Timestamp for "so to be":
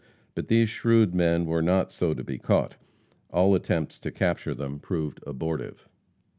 1.91-2.39